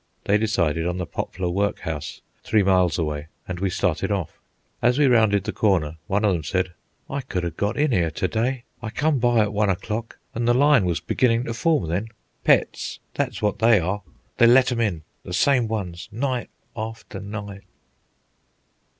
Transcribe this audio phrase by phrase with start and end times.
[0.23, 4.39] They decided on the Poplar Workhouse, three miles away, and we started off.
[4.81, 6.73] As we rounded the corner, one of them said,
[7.07, 8.63] "I could a' got in 'ere to day.
[8.81, 13.43] I come by at one o'clock, an' the line was beginnin' to form then—pets, that's
[13.43, 14.01] what they are.
[14.39, 17.61] They let 'm in, the same ones, night upon night."